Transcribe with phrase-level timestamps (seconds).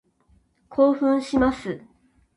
[0.67, 1.83] 興奮します。